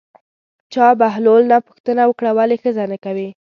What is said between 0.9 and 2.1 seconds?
بهلول نه پوښتنه